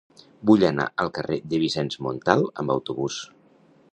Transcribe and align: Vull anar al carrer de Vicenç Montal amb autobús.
Vull 0.49 0.63
anar 0.69 0.87
al 1.03 1.11
carrer 1.17 1.37
de 1.51 1.59
Vicenç 1.65 1.99
Montal 2.07 2.43
amb 2.63 2.75
autobús. 2.79 3.21